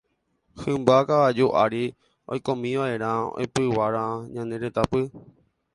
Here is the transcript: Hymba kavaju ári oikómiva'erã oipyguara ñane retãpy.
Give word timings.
Hymba 0.61 0.95
kavaju 1.07 1.47
ári 1.63 1.83
oikómiva'erã 2.31 3.11
oipyguara 3.39 4.03
ñane 4.33 4.55
retãpy. 4.63 5.01